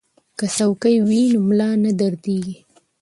[0.37, 2.55] که څوکۍ وي نو ملا نه دردیږي.